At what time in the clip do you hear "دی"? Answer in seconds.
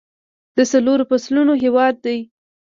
2.05-2.17